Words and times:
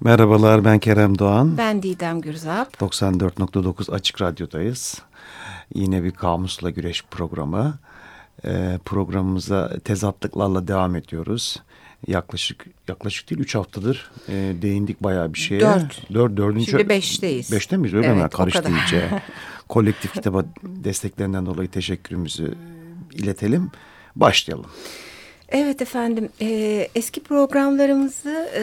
Merhabalar 0.00 0.64
ben 0.64 0.78
Kerem 0.78 1.18
Doğan. 1.18 1.58
Ben 1.58 1.82
Didem 1.82 2.20
Gürzap. 2.20 2.74
94.9 2.80 3.92
Açık 3.92 4.22
Radyo'dayız. 4.22 5.02
Yine 5.74 6.04
bir 6.04 6.10
kamusla 6.10 6.70
güreş 6.70 7.04
programı. 7.10 7.78
Ee, 8.44 8.78
programımıza 8.84 9.78
tezatlıklarla 9.84 10.68
devam 10.68 10.96
ediyoruz. 10.96 11.62
Yaklaşık 12.06 12.66
yaklaşık 12.88 13.30
değil 13.30 13.40
üç 13.40 13.54
haftadır 13.54 14.10
e, 14.28 14.32
değindik 14.62 15.02
bayağı 15.02 15.34
bir 15.34 15.38
şeye. 15.38 15.60
Dört. 15.60 16.14
Dört, 16.14 16.36
dördüncü. 16.36 16.70
Şimdi 16.70 16.88
beşteyiz. 16.88 17.52
Beşte 17.52 17.76
miyiz 17.76 17.94
öyle 17.94 18.06
Evet, 18.06 18.22
mi? 18.22 18.28
Karıştı 18.28 18.70
iyice. 18.70 19.22
Kolektif 19.68 20.12
kitaba 20.14 20.44
desteklerinden 20.62 21.46
dolayı 21.46 21.68
teşekkürümüzü 21.68 22.54
iletelim. 23.12 23.70
Başlayalım. 24.16 24.66
Evet 25.50 25.82
efendim 25.82 26.28
e, 26.40 26.88
eski 26.94 27.22
programlarımızı 27.22 28.48
e, 28.56 28.62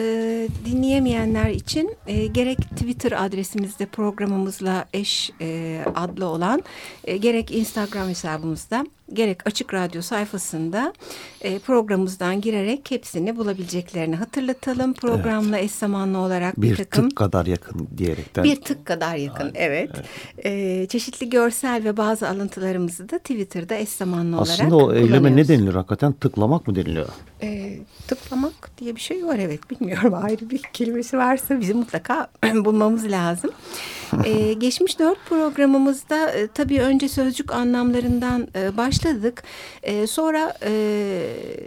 dinleyemeyenler 0.64 1.50
için 1.50 1.96
e, 2.06 2.26
gerek 2.26 2.58
Twitter 2.58 3.24
adresimizde 3.24 3.86
programımızla 3.86 4.84
eş 4.92 5.30
e, 5.40 5.80
adlı 5.94 6.26
olan 6.26 6.62
e, 7.04 7.16
gerek 7.16 7.50
Instagram 7.50 8.08
hesabımızda 8.08 8.86
gerek 9.12 9.46
Açık 9.46 9.74
Radyo 9.74 10.02
sayfasında 10.02 10.92
e, 11.40 11.58
programımızdan 11.58 12.40
girerek 12.40 12.90
hepsini 12.90 13.36
bulabileceklerini 13.36 14.16
hatırlatalım. 14.16 14.94
Programla 14.94 15.58
eş 15.58 15.70
zamanlı 15.70 16.18
olarak 16.18 16.60
bir, 16.60 16.70
Bir 16.70 16.76
takım 16.76 17.08
tık 17.08 17.18
kadar 17.18 17.46
yakın 17.46 17.88
diyerekten. 17.96 18.44
Bir 18.44 18.60
tık 18.60 18.86
kadar 18.86 19.16
yakın 19.16 19.50
evet. 19.54 19.90
Ee, 20.44 20.86
çeşitli 20.88 21.30
görsel 21.30 21.84
ve 21.84 21.96
bazı 21.96 22.28
alıntılarımızı 22.28 23.08
da 23.08 23.18
Twitter'da 23.18 23.74
eş 23.74 23.88
zamanlı 23.88 24.36
olarak 24.36 24.50
Aslında 24.50 24.76
o 24.76 24.94
eyleme 24.94 25.36
ne 25.36 25.48
denilir 25.48 25.74
hakikaten? 25.74 26.12
Tıklamak 26.12 26.68
mı 26.68 26.76
deniliyor? 26.76 27.08
Ee, 27.42 27.78
tıklamak 28.08 28.70
diye 28.78 28.96
bir 28.96 29.00
şey 29.00 29.26
var 29.26 29.38
evet 29.38 29.70
bilmiyorum 29.70 30.14
ayrı 30.22 30.50
bir 30.50 30.62
kelimesi 30.72 31.18
varsa 31.18 31.60
bizim 31.60 31.76
mutlaka 31.76 32.28
bulmamız 32.54 33.10
lazım. 33.10 33.50
Ee, 34.24 34.52
geçmiş 34.58 34.98
dört 34.98 35.18
programımızda 35.28 36.30
e, 36.30 36.46
tabii 36.46 36.80
önce 36.80 37.08
sözcük 37.08 37.52
anlamlarından 37.52 38.48
e, 38.54 38.76
başladık. 39.04 39.42
E, 39.82 40.06
sonra 40.06 40.54
e, 40.62 40.72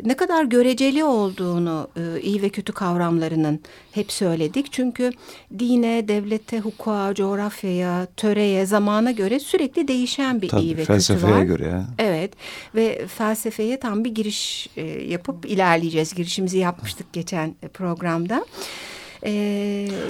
ne 0.06 0.16
kadar 0.16 0.44
göreceli 0.44 1.04
olduğunu 1.04 1.88
e, 1.98 2.22
iyi 2.22 2.42
ve 2.42 2.50
kötü 2.50 2.73
kavramlarının 2.73 3.60
hep 3.92 4.12
söyledik. 4.12 4.72
Çünkü 4.72 5.12
dine, 5.60 6.08
devlete, 6.08 6.60
hukuka, 6.60 7.14
coğrafyaya, 7.16 8.08
töreye, 8.18 8.66
zamana 8.66 9.12
göre 9.12 9.40
sürekli 9.40 9.88
değişen 9.88 10.42
bir 10.42 10.50
Tabii, 10.50 10.62
iyi 10.62 10.78
ve 10.78 10.86
felsefeye 10.86 11.34
kötü 11.34 11.40
var. 11.40 11.44
göre 11.58 11.68
ya. 11.68 11.86
Evet 12.00 12.34
ve 12.76 13.08
felsefeye 13.08 13.80
tam 13.80 14.04
bir 14.06 14.16
giriş 14.16 14.70
e, 14.78 14.82
yapıp 14.88 15.45
ilerleyeceğiz. 15.45 16.14
Girişimizi 16.14 16.58
yapmıştık 16.58 17.14
geçen 17.14 17.56
programda. 17.73 18.45
E, 19.26 19.32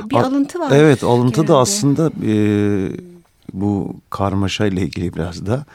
bir 0.09 0.15
A- 0.15 0.23
alıntı 0.25 0.59
var. 0.59 0.71
Evet 0.75 1.03
alıntı 1.03 1.37
da 1.37 1.41
genelde. 1.41 1.53
aslında 1.61 2.11
e, 2.27 2.33
bu 3.53 3.95
karmaşa 4.09 4.65
ile 4.65 4.81
ilgili 4.81 5.13
biraz 5.13 5.45
da 5.45 5.65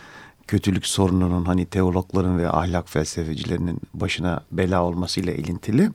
kötülük 0.47 0.87
sorununun 0.87 1.45
hani 1.45 1.67
teologların 1.67 2.39
ve 2.39 2.51
ahlak 2.51 2.91
felsefecilerinin 2.91 3.81
başına 3.95 4.41
bela 4.53 4.83
olmasıyla 4.83 5.33
ilintili. 5.33 5.91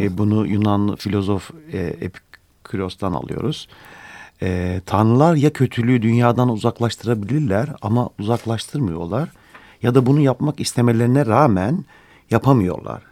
E, 0.00 0.18
bunu 0.18 0.46
Yunan 0.46 0.96
filozof 0.96 1.50
e, 1.72 1.78
Epiküros'tan 1.78 3.12
alıyoruz. 3.12 3.68
E, 4.42 4.80
tanrılar 4.86 5.34
ya 5.34 5.52
kötülüğü 5.52 6.02
dünyadan 6.02 6.48
uzaklaştırabilirler 6.48 7.68
ama 7.82 8.10
uzaklaştırmıyorlar 8.18 9.32
ya 9.82 9.94
da 9.94 10.06
bunu 10.06 10.20
yapmak 10.20 10.60
istemelerine 10.60 11.26
rağmen 11.26 11.84
yapamıyorlar 12.30 13.02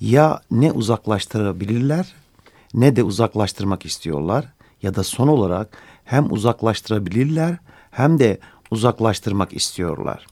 ya 0.00 0.40
ne 0.50 0.72
uzaklaştırabilirler 0.72 2.14
ne 2.74 2.96
de 2.96 3.02
uzaklaştırmak 3.02 3.86
istiyorlar 3.86 4.52
ya 4.82 4.94
da 4.94 5.04
son 5.04 5.28
olarak 5.28 5.78
hem 6.04 6.32
uzaklaştırabilirler 6.32 7.56
hem 7.90 8.18
de 8.18 8.38
uzaklaştırmak 8.72 9.52
istiyorlar. 9.52 10.26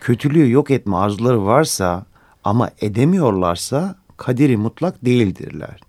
Kötülüğü 0.00 0.50
yok 0.50 0.70
etme 0.70 0.96
arzuları 0.96 1.44
varsa 1.46 2.06
ama 2.44 2.70
edemiyorlarsa 2.80 3.94
kaderi 4.16 4.56
mutlak 4.56 5.04
değildirler. 5.04 5.80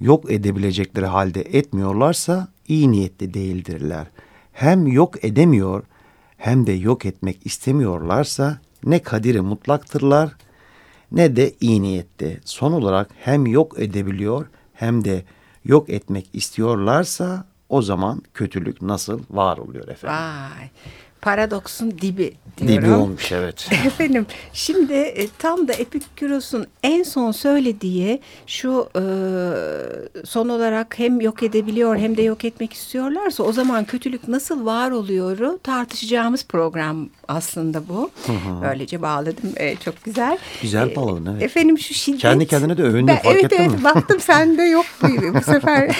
Yok 0.00 0.30
edebilecekleri 0.32 1.06
halde 1.06 1.40
etmiyorlarsa 1.40 2.48
iyi 2.68 2.90
niyetli 2.90 3.34
değildirler. 3.34 4.06
Hem 4.52 4.86
yok 4.86 5.24
edemiyor 5.24 5.82
hem 6.36 6.66
de 6.66 6.72
yok 6.72 7.06
etmek 7.06 7.46
istemiyorlarsa 7.46 8.58
ne 8.84 9.02
kaderi 9.02 9.40
mutlaktırlar 9.40 10.36
ne 11.12 11.36
de 11.36 11.52
iyi 11.60 11.82
niyette. 11.82 12.40
Son 12.44 12.72
olarak 12.72 13.10
hem 13.20 13.46
yok 13.46 13.78
edebiliyor 13.78 14.46
hem 14.74 15.04
de 15.04 15.24
yok 15.64 15.90
etmek 15.90 16.28
istiyorlarsa 16.32 17.44
o 17.68 17.82
zaman 17.82 18.22
kötülük 18.34 18.82
nasıl 18.82 19.20
var 19.30 19.58
oluyor 19.58 19.88
efendim? 19.88 20.16
Vay 20.16 20.70
paradoksun 21.26 21.90
dibi 21.90 22.34
diyorum. 22.58 22.84
Dibi 22.84 22.92
olmuş 22.94 23.32
evet. 23.32 23.68
Efendim 23.86 24.26
şimdi 24.52 24.92
e, 24.92 25.28
tam 25.38 25.68
da 25.68 25.72
Epiküros'un 25.72 26.66
en 26.82 27.02
son 27.02 27.32
söylediği 27.32 28.20
şu 28.46 28.88
e, 28.96 29.02
son 30.26 30.48
olarak 30.48 30.98
hem 30.98 31.20
yok 31.20 31.42
edebiliyor 31.42 31.96
hem 31.96 32.16
de 32.16 32.22
yok 32.22 32.44
etmek 32.44 32.72
istiyorlarsa 32.72 33.42
o 33.42 33.52
zaman 33.52 33.84
kötülük 33.84 34.28
nasıl 34.28 34.66
var 34.66 34.90
oluyoru 34.90 35.58
tartışacağımız 35.62 36.44
program 36.44 37.08
aslında 37.28 37.88
bu. 37.88 38.10
Böylece 38.62 39.02
bağladım 39.02 39.52
e, 39.56 39.76
çok 39.76 40.04
güzel. 40.04 40.38
Güzel 40.62 40.90
E, 40.90 40.96
bağladın, 40.96 41.26
evet. 41.32 41.42
Efendim 41.42 41.78
şu 41.78 41.94
şiddet. 41.94 42.20
Kendi 42.20 42.46
kendine 42.46 42.76
de 42.76 42.82
övündün, 42.82 43.06
Ben- 43.06 43.22
fark 43.22 43.34
evet, 43.34 43.44
ettin 43.44 43.62
evet, 43.62 43.78
mi? 43.78 43.84
baktım 43.84 44.20
sende 44.20 44.62
yok 44.62 44.86
bu 45.02 45.34
bu 45.34 45.42
sefer. 45.42 45.96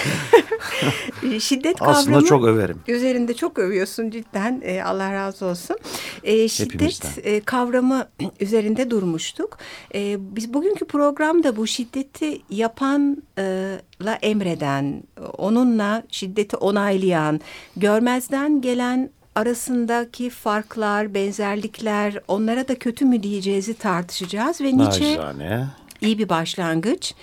şiddet 1.41 1.79
kavramı. 1.79 1.97
Aslında 1.97 2.23
çok 2.25 2.45
överim. 2.45 2.79
Üzerinde 2.89 3.35
çok 3.35 3.59
övüyorsun 3.59 4.11
cidden. 4.11 4.63
E, 4.65 4.83
Allah 4.83 5.13
razı 5.17 5.47
olsun. 5.47 5.77
E, 6.25 6.49
şiddet 6.49 7.19
e, 7.23 7.41
kavramı 7.41 8.09
üzerinde 8.41 8.91
durmuştuk. 8.91 9.59
E, 9.95 10.17
biz 10.37 10.55
bugünkü 10.55 10.85
programda 10.85 11.57
bu 11.57 11.67
şiddeti 11.67 12.43
yapanla 12.51 14.15
emreden, 14.23 15.03
onunla 15.39 16.03
şiddeti 16.11 16.57
onaylayan, 16.57 17.41
görmezden 17.77 18.61
gelen 18.61 19.11
arasındaki 19.35 20.31
farklar, 20.31 21.15
benzerlikler, 21.15 22.21
onlara 22.29 22.69
da 22.69 22.75
kötü 22.75 23.05
mü 23.05 23.23
diyeceğizi 23.23 23.75
tartışacağız 23.75 24.61
ve 24.61 24.77
Nietzsche 24.77 25.05
Nacizane. 25.05 25.67
iyi 26.01 26.19
bir 26.19 26.29
başlangıç. 26.29 27.15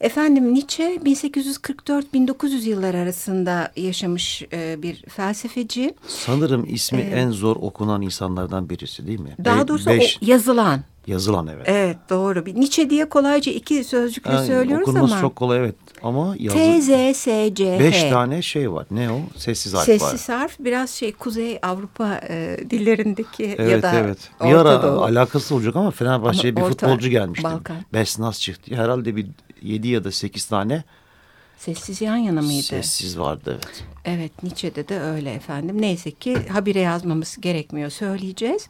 Efendim 0.00 0.54
Nietzsche 0.54 0.94
1844-1900 0.96 2.68
yıllar 2.68 2.94
arasında 2.94 3.72
yaşamış 3.76 4.42
e, 4.52 4.82
bir 4.82 5.02
felsefeci. 5.08 5.94
Sanırım 6.06 6.66
ismi 6.68 7.00
en 7.00 7.30
zor 7.30 7.56
okunan 7.56 8.02
insanlardan 8.02 8.70
birisi 8.70 9.06
değil 9.06 9.20
mi? 9.20 9.36
Daha 9.44 9.64
Be- 9.64 9.68
doğrusu 9.68 9.90
beş- 9.90 10.18
o 10.22 10.26
yazılan. 10.26 10.80
yazılan 11.06 11.46
evet. 11.46 11.62
Evet 11.68 11.96
doğru. 12.10 12.46
Bir 12.46 12.54
Nietzsche 12.54 12.90
diye 12.90 13.08
kolayca 13.08 13.52
iki 13.52 13.84
sözcükle 13.84 14.32
Yani 14.32 14.46
söylüyoruz 14.46 14.88
okunması 14.88 15.12
ama. 15.14 15.20
çok 15.20 15.36
kolay 15.36 15.58
evet. 15.58 15.74
Ama 16.02 16.34
yazı, 16.38 16.56
T, 16.58 16.80
Z, 16.80 17.16
S, 17.16 17.54
C, 17.54 17.76
H. 17.76 17.80
beş 17.80 18.02
tane 18.02 18.42
şey 18.42 18.72
var. 18.72 18.86
Ne 18.90 19.10
o? 19.10 19.20
Sessiz 19.36 19.74
harf 19.74 19.88
var. 19.88 19.98
Sessiz 19.98 20.28
harf 20.28 20.56
biraz 20.60 20.90
şey 20.90 21.12
Kuzey 21.12 21.58
Avrupa 21.62 22.20
e, 22.28 22.56
dillerindeki 22.70 23.42
ya 23.42 23.54
Evet 23.58 23.82
da 23.82 23.94
evet. 23.94 24.18
Bir 24.40 24.46
Orta 24.52 24.60
ara 24.70 24.82
Doğu. 24.82 25.02
alakası 25.02 25.54
olacak 25.54 25.76
ama 25.76 25.90
Fenerbahçe'ye 25.90 26.56
bir 26.56 26.62
Orta 26.62 26.70
futbolcu 26.70 27.08
gelmişti. 27.10 27.44
Balkan. 27.44 27.76
Besnaz 27.92 28.40
çıktı. 28.40 28.74
Herhalde 28.74 29.16
bir 29.16 29.26
7 29.62 29.88
ya 29.90 30.04
da 30.04 30.12
8 30.12 30.46
tane 30.46 30.84
Sessiz 31.58 32.00
yan 32.00 32.16
yana 32.16 32.42
mıydı? 32.42 32.62
sessiz 32.62 33.18
vardı 33.18 33.50
evet. 33.64 33.84
Evet 34.04 34.42
Nietzsche'de 34.42 34.88
de 34.88 35.00
öyle 35.00 35.32
efendim. 35.32 35.82
Neyse 35.82 36.10
ki 36.10 36.36
habire 36.48 36.80
yazmamız 36.80 37.36
gerekmiyor 37.40 37.90
söyleyeceğiz. 37.90 38.66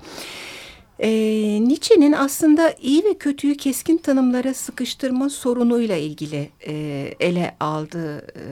Ee, 0.98 1.08
Nietzsche'nin 1.62 2.12
aslında 2.12 2.74
iyi 2.80 3.04
ve 3.04 3.18
kötüyü 3.18 3.56
keskin 3.56 3.96
tanımlara 3.98 4.54
sıkıştırma 4.54 5.30
sorunuyla 5.30 5.96
ilgili 5.96 6.50
e, 6.66 6.72
ele 7.20 7.56
aldığı 7.60 8.18
e, 8.18 8.44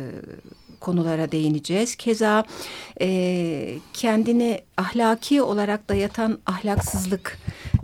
konulara 0.81 1.33
değineceğiz. 1.33 1.97
Keza 1.97 2.45
e, 3.01 3.79
kendini 3.93 4.61
ahlaki 4.77 5.43
olarak 5.43 5.89
dayatan 5.89 6.39
ahlaksızlık 6.47 7.39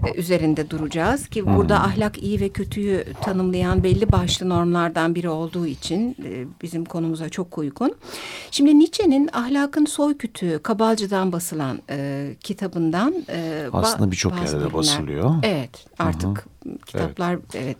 e, 0.06 0.14
üzerinde 0.14 0.70
duracağız 0.70 1.28
ki 1.28 1.46
burada 1.46 1.80
ahlak 1.80 2.22
iyi 2.22 2.40
ve 2.40 2.48
kötüyü 2.48 3.04
tanımlayan 3.22 3.82
belli 3.82 4.12
başlı 4.12 4.48
normlardan 4.48 5.14
biri 5.14 5.28
olduğu 5.28 5.66
için 5.66 6.16
e, 6.24 6.46
bizim 6.62 6.84
konumuza 6.84 7.28
çok 7.28 7.58
uygun. 7.58 7.94
Şimdi 8.50 8.78
Nietzsche'nin 8.78 9.30
Ahlakın 9.32 9.84
Soykütü 9.84 10.60
Kabalcı'dan 10.62 11.32
basılan 11.32 11.78
e, 11.90 12.30
kitabından 12.40 13.14
e, 13.28 13.66
Aslında 13.72 14.10
birçok 14.10 14.32
yerde 14.32 14.74
basılıyor. 14.74 15.34
Evet 15.42 15.86
artık 15.98 16.46
kitaplar 16.86 17.38
evet 17.54 17.76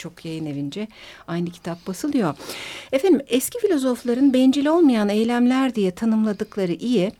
birçok 0.00 0.24
yayın 0.24 0.46
evince 0.46 0.88
aynı 1.28 1.50
kitap 1.50 1.86
basılıyor. 1.86 2.34
Efendim 2.92 3.20
eski 3.26 3.58
filozofların 3.58 4.32
bencil 4.32 4.66
olmayan 4.66 5.08
eylemler 5.08 5.74
diye 5.74 5.90
tanımladıkları 5.90 6.72
iyi 6.72 7.12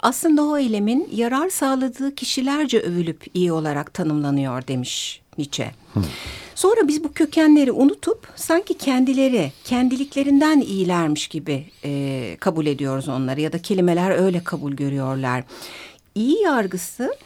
aslında 0.00 0.42
o 0.44 0.58
eylemin 0.58 1.08
yarar 1.12 1.48
sağladığı 1.48 2.14
kişilerce 2.14 2.80
övülüp 2.80 3.26
iyi 3.34 3.52
olarak 3.52 3.94
tanımlanıyor 3.94 4.66
demiş 4.68 5.20
Nietzsche. 5.38 5.70
Sonra 6.54 6.88
biz 6.88 7.04
bu 7.04 7.12
kökenleri 7.12 7.72
unutup 7.72 8.28
sanki 8.36 8.74
kendileri, 8.74 9.52
kendiliklerinden 9.64 10.60
iyilermiş 10.60 11.28
gibi 11.28 11.64
e, 11.84 12.36
kabul 12.40 12.66
ediyoruz 12.66 13.08
onları 13.08 13.40
ya 13.40 13.52
da 13.52 13.62
kelimeler 13.62 14.10
öyle 14.10 14.44
kabul 14.44 14.72
görüyorlar. 14.72 15.44
İyi 16.14 16.42
yargısı 16.42 17.16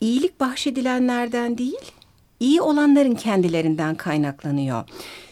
iyilik 0.00 0.40
bahşedilenlerden 0.40 1.58
değil, 1.58 1.92
iyi 2.40 2.60
olanların 2.60 3.14
kendilerinden 3.14 3.94
kaynaklanıyor. 3.94 4.84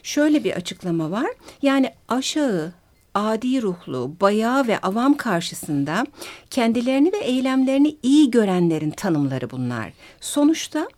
Şöyle 0.03 0.45
bir 0.45 0.53
açıklama 0.53 1.11
var. 1.11 1.31
Yani 1.63 1.91
aşağı, 2.09 2.73
adi 3.15 3.63
ruhlu, 3.63 4.17
bayağı 4.21 4.67
ve 4.67 4.79
avam 4.79 5.17
karşısında 5.17 6.07
kendilerini 6.51 7.13
ve 7.13 7.19
eylemlerini 7.19 7.97
iyi 8.03 8.31
görenlerin 8.31 8.91
tanımları 8.91 9.51
bunlar. 9.51 9.93
Sonuçta 10.21 10.89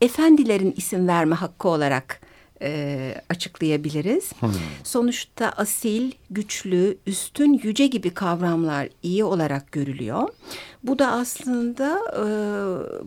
efendilerin 0.00 0.74
isim 0.76 1.08
verme 1.08 1.34
hakkı 1.34 1.68
olarak 1.68 2.20
e, 2.62 3.14
açıklayabiliriz. 3.30 4.32
Hmm. 4.40 4.50
Sonuçta 4.84 5.48
asil, 5.48 6.12
güçlü, 6.30 6.98
üstün, 7.06 7.60
yüce 7.62 7.86
gibi 7.86 8.10
kavramlar 8.10 8.88
iyi 9.02 9.24
olarak 9.24 9.72
görülüyor. 9.72 10.28
Bu 10.86 10.98
da 10.98 11.10
aslında 11.10 12.00
e, 12.12 12.22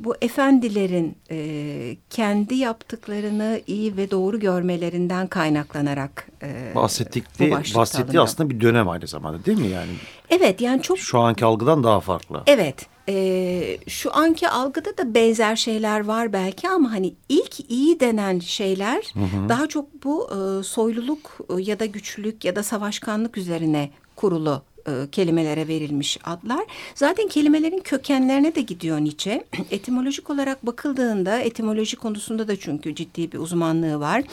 bu 0.04 0.16
efendilerin 0.22 1.18
e, 1.32 1.98
kendi 2.10 2.56
yaptıklarını 2.56 3.62
iyi 3.68 3.98
ve 3.98 4.12
doğru 4.12 4.40
görmelerinden 4.40 5.28
kaynaklanarak 5.28 6.28
e, 6.44 6.76
bahsettikleri, 6.76 7.76
bahsettiği 7.76 8.22
aslında 8.22 8.50
bir 8.50 8.62
dönem 8.62 8.90
aynı 8.90 9.08
zamanda 9.08 9.46
değil 9.46 9.60
mi 9.60 9.68
yani? 9.68 9.92
Evet 10.30 10.62
yani 10.62 10.82
çok... 10.82 11.00
Şu 11.00 11.20
anki 11.20 11.46
algıdan 11.46 11.84
daha 11.84 12.00
farklı. 12.00 12.44
Evet 12.48 12.86
e, 13.10 13.78
şu 13.88 14.16
anki 14.16 14.50
algıda 14.50 14.98
da 14.98 15.16
benzer 15.16 15.56
şeyler 15.56 16.06
var 16.06 16.34
belki 16.34 16.70
ama 16.70 16.92
hani 16.92 17.14
ilk 17.30 17.72
iyi 17.72 18.00
denen 18.00 18.40
şeyler 18.40 19.04
hı 19.14 19.20
hı. 19.20 19.50
daha 19.50 19.68
çok 19.68 20.04
bu 20.04 20.30
e, 20.32 20.64
soyluluk 20.64 21.38
ya 21.58 21.80
da 21.80 21.86
güçlülük 21.86 22.46
ya 22.46 22.56
da 22.56 22.64
savaşkanlık 22.64 23.38
üzerine 23.38 23.90
kurulu 24.16 24.62
e, 24.90 25.10
kelimelere 25.12 25.68
verilmiş 25.68 26.18
adlar. 26.24 26.66
Zaten 26.96 27.28
kelimelerin 27.28 27.80
kökenlerine 27.80 28.56
de 28.56 28.62
gidiyor 28.62 29.00
Nietzsche. 29.00 29.44
Etimolojik 29.72 30.30
olarak 30.30 30.66
bakıldığında 30.66 31.40
etimoloji 31.40 31.96
konusunda 31.96 32.48
da 32.48 32.60
çünkü 32.60 32.96
ciddi 32.96 33.32
bir 33.32 33.38
uzmanlığı 33.38 34.00
var. 34.00 34.24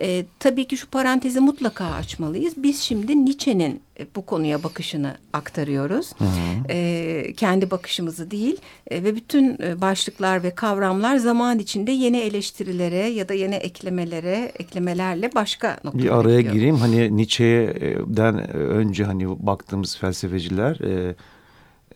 E, 0.00 0.24
tabii 0.38 0.64
ki 0.64 0.76
şu 0.76 0.86
parantezi 0.86 1.40
mutlaka 1.40 1.84
açmalıyız. 1.84 2.54
Biz 2.56 2.80
şimdi 2.80 3.24
Nietzsche'nin 3.24 3.85
bu 4.16 4.26
konuya 4.26 4.62
bakışını 4.62 5.16
aktarıyoruz. 5.32 6.12
Hı 6.18 6.24
hı. 6.24 6.68
E, 6.68 7.32
kendi 7.36 7.70
bakışımızı 7.70 8.30
değil 8.30 8.56
e, 8.90 9.04
ve 9.04 9.16
bütün 9.16 9.62
e, 9.62 9.80
başlıklar 9.80 10.42
ve 10.42 10.54
kavramlar 10.54 11.16
zaman 11.16 11.58
içinde 11.58 11.92
yeni 11.92 12.18
eleştirilere 12.18 13.08
ya 13.08 13.28
da 13.28 13.34
yeni 13.34 13.54
eklemelere, 13.54 14.52
eklemelerle 14.58 15.34
başka 15.34 15.78
noktalara 15.84 16.04
Bir 16.04 16.10
araya 16.10 16.38
gidiyor. 16.38 16.54
gireyim. 16.54 16.76
Hani 16.76 17.16
Nietzsche'den 17.16 18.50
önce 18.54 19.04
hani 19.04 19.46
baktığımız 19.46 19.96
felsefeciler... 19.96 20.80
E, 20.80 21.14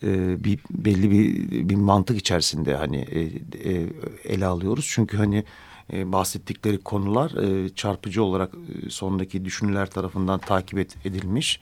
e, 0.02 0.44
bir 0.44 0.58
belli 0.70 1.10
bir 1.10 1.50
bir 1.68 1.74
mantık 1.74 2.18
içerisinde 2.18 2.76
hani 2.76 2.96
e, 2.96 3.20
e, 3.20 3.86
ele 4.24 4.46
alıyoruz 4.46 4.88
çünkü 4.90 5.16
hani 5.16 5.44
e, 5.92 6.12
bahsettikleri 6.12 6.78
konular 6.78 7.30
e, 7.30 7.68
çarpıcı 7.68 8.22
olarak 8.22 8.52
e, 8.86 8.90
sondaki 8.90 9.44
düşünürler 9.44 9.90
tarafından 9.90 10.38
takip 10.38 10.78
et, 10.78 10.96
edilmiş 11.04 11.60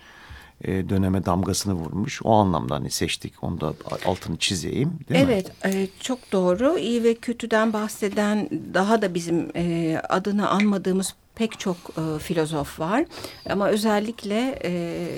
e, 0.65 0.89
döneme 0.89 1.25
damgasını 1.25 1.75
vurmuş. 1.75 2.21
O 2.25 2.33
anlamda 2.33 2.75
hani 2.75 2.91
seçtik. 2.91 3.45
Onu 3.45 3.61
da 3.61 3.75
altını 4.07 4.37
çizeyim. 4.37 4.93
Değil 5.09 5.25
evet 5.25 5.65
mi? 5.65 5.71
E, 5.75 5.89
çok 6.01 6.33
doğru. 6.33 6.79
İyi 6.79 7.05
ve 7.05 7.15
kötüden 7.15 7.73
bahseden 7.73 8.49
daha 8.75 9.03
da 9.03 9.15
bizim 9.15 9.51
e, 9.57 9.97
adını 10.09 10.49
anmadığımız 10.49 11.15
pek 11.35 11.59
çok 11.59 11.77
e, 11.77 12.19
filozof 12.19 12.81
var. 12.81 13.05
Ama 13.51 13.69
özellikle 13.69 14.59
e, 14.65 15.09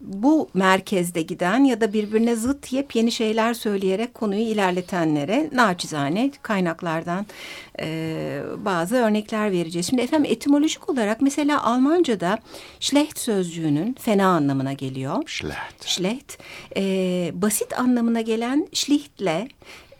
bu 0.00 0.48
merkezde 0.54 1.22
giden 1.22 1.64
ya 1.64 1.80
da 1.80 1.92
birbirine 1.92 2.36
zıt 2.36 2.72
yepyeni 2.72 3.12
şeyler 3.12 3.54
söyleyerek 3.54 4.14
konuyu 4.14 4.40
ilerletenlere 4.40 5.48
naçizane 5.52 6.30
kaynaklardan 6.42 7.26
e, 7.80 8.40
bazı 8.56 8.96
örnekler 8.96 9.52
vereceğiz. 9.52 9.86
Şimdi 9.86 10.02
efendim 10.02 10.30
etimolojik 10.32 10.90
olarak 10.90 11.20
mesela 11.20 11.64
Almanca'da 11.64 12.38
schlecht 12.80 13.18
sözcüğünün 13.18 13.96
fena 14.00 14.26
anlamına 14.26 14.72
geliyor. 14.72 15.22
Schlecht. 15.26 15.86
Schlecht. 15.86 16.38
E, 16.76 16.82
basit 17.34 17.78
anlamına 17.78 18.20
gelen 18.20 18.68
schlichtle 18.72 19.48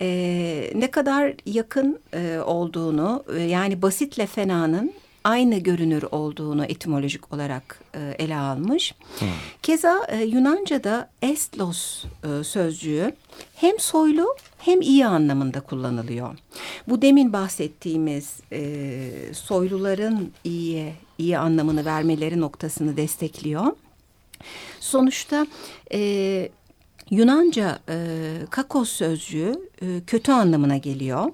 e, 0.00 0.70
ne 0.74 0.90
kadar 0.90 1.34
yakın 1.46 2.00
e, 2.14 2.38
olduğunu 2.38 3.24
e, 3.36 3.40
yani 3.40 3.82
basitle 3.82 4.26
fenanın 4.26 4.92
aynı 5.24 5.58
görünür 5.58 6.02
olduğunu 6.10 6.64
etimolojik 6.64 7.34
olarak 7.34 7.80
e, 7.94 8.14
ele 8.18 8.36
almış. 8.36 8.94
Hmm. 9.18 9.28
Keza 9.62 10.06
e, 10.08 10.24
Yunanca'da 10.24 11.10
estlos 11.22 12.04
e, 12.04 12.44
sözcüğü 12.44 13.12
hem 13.54 13.78
soylu 13.78 14.36
hem 14.58 14.80
iyi 14.80 15.06
anlamında 15.06 15.60
kullanılıyor. 15.60 16.38
Bu 16.88 17.02
demin 17.02 17.32
bahsettiğimiz 17.32 18.40
e, 18.52 19.10
soyluların 19.32 20.32
iyi 20.44 20.92
iyi 21.18 21.38
anlamını 21.38 21.84
vermeleri 21.84 22.40
noktasını 22.40 22.96
destekliyor. 22.96 23.66
Sonuçta 24.80 25.46
e, 25.92 26.48
Yunanca 27.10 27.78
e, 27.88 27.96
kakos 28.50 28.88
sözcüğü 28.90 29.68
e, 29.82 29.86
kötü 30.06 30.32
anlamına 30.32 30.76
geliyor. 30.76 31.32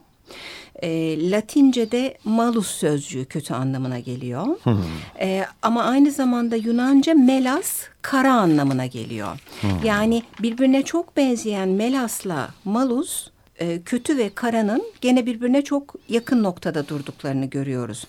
E, 0.82 1.30
Latince'de 1.30 2.18
malus 2.24 2.70
sözcüğü 2.70 3.24
kötü 3.24 3.54
anlamına 3.54 3.98
geliyor. 3.98 4.46
Hmm. 4.62 4.78
E, 5.20 5.44
ama 5.62 5.84
aynı 5.84 6.10
zamanda 6.10 6.56
Yunanca 6.56 7.14
melas 7.14 7.82
kara 8.02 8.34
anlamına 8.34 8.86
geliyor. 8.86 9.38
Hmm. 9.60 9.70
Yani 9.84 10.22
birbirine 10.42 10.82
çok 10.82 11.16
benzeyen 11.16 11.68
melasla 11.68 12.50
malus 12.64 13.30
e, 13.58 13.82
kötü 13.82 14.18
ve 14.18 14.30
karanın 14.34 14.82
gene 15.00 15.26
birbirine 15.26 15.62
çok 15.62 15.94
yakın 16.08 16.42
noktada 16.42 16.88
durduklarını 16.88 17.46
görüyoruz. 17.46 18.06